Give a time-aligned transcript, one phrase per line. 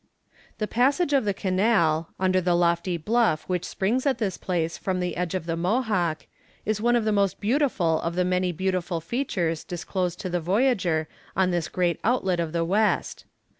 [0.57, 4.99] The passage of the Canal, under the lofty bluff which springs at this place from
[4.99, 6.25] the edge of the Mohawk,
[6.65, 11.07] is one of the most beautiful of the many beautiful features disclosed to the voyager
[11.37, 13.25] on this great outlet of the West.